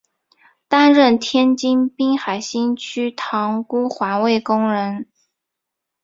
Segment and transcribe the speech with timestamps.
[0.67, 5.05] 担任天津滨海新区塘沽环卫工人。